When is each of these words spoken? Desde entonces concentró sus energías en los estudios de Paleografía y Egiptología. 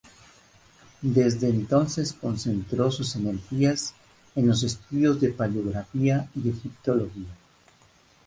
Desde 1.03 1.47
entonces 1.49 2.11
concentró 2.13 2.89
sus 2.89 3.15
energías 3.15 3.93
en 4.33 4.47
los 4.47 4.63
estudios 4.63 5.21
de 5.21 5.29
Paleografía 5.29 6.27
y 6.33 6.49
Egiptología. 6.49 7.37